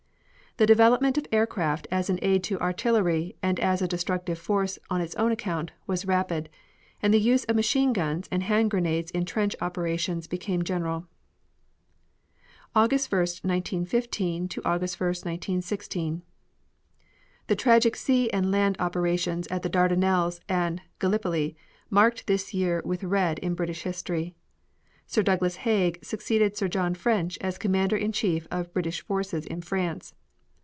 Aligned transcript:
The 0.57 0.65
development 0.65 1.17
of 1.17 1.25
aircraft 1.31 1.87
as 1.91 2.09
an 2.09 2.19
aid 2.21 2.43
to 2.43 2.59
artillery 2.59 3.37
and 3.41 3.57
as 3.61 3.81
a 3.81 3.87
destructive 3.87 4.37
force 4.37 4.77
on 4.89 4.99
its 4.99 5.15
own 5.15 5.31
account, 5.31 5.71
was 5.87 6.03
rapid, 6.05 6.49
and 7.01 7.13
the 7.13 7.21
use 7.21 7.45
of 7.45 7.55
machine 7.55 7.93
guns 7.93 8.27
and 8.29 8.43
hand 8.43 8.69
grenades 8.69 9.11
in 9.11 9.23
trench 9.23 9.55
operations 9.61 10.27
became 10.27 10.61
general. 10.61 11.07
AUGUST 12.75 13.09
1, 13.13 13.17
1915 13.87 14.49
AUGUST 14.65 14.99
1, 14.99 15.07
1916 15.07 16.21
The 17.47 17.55
tragic 17.55 17.95
sea 17.95 18.29
and 18.31 18.51
land 18.51 18.75
operations 18.77 19.47
at 19.47 19.63
the 19.63 19.69
Dardanelles 19.69 20.41
and 20.49 20.81
Gallipoli 20.99 21.55
marked 21.89 22.27
this 22.27 22.53
year 22.53 22.81
with 22.83 23.05
red 23.05 23.39
in 23.39 23.53
British 23.55 23.83
history. 23.83 24.35
Sir 25.07 25.23
Douglas 25.23 25.55
Haig 25.63 26.03
succeeded 26.03 26.57
Sir 26.57 26.67
John 26.67 26.93
French 26.93 27.37
as 27.39 27.57
Commander 27.57 27.95
in 27.95 28.11
Chief 28.11 28.49
of 28.51 28.73
British 28.73 28.99
forces 29.01 29.45
in 29.45 29.61
France. 29.61 30.13